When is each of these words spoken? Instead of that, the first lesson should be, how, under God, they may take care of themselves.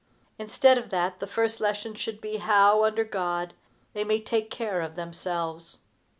Instead 0.39 0.79
of 0.79 0.89
that, 0.89 1.19
the 1.19 1.27
first 1.27 1.61
lesson 1.61 1.93
should 1.93 2.19
be, 2.19 2.37
how, 2.37 2.83
under 2.83 3.03
God, 3.03 3.53
they 3.93 4.03
may 4.03 4.19
take 4.19 4.49
care 4.49 4.81
of 4.81 4.95
themselves. 4.95 5.77